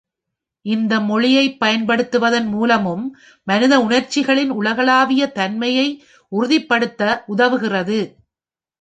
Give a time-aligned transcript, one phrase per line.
[0.65, 3.05] இந்த மொழியைப் பயன்படுத்துவதன் மூலமும்
[3.47, 5.87] மனித உணர்ச்சிகளின் உலகளாவிய தன்மையை
[6.31, 8.01] உறுதிப்படுத்த உதவுகிறது.